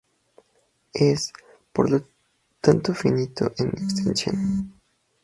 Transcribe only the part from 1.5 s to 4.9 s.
por lo tanto finito en extensión.